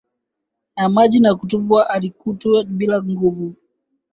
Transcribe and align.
ya 0.77 0.89
maji 0.89 1.19
na 1.19 1.35
kutupwa 1.35 1.89
akituacha 1.89 2.63
bila 2.69 3.03
nguvu 3.03 3.55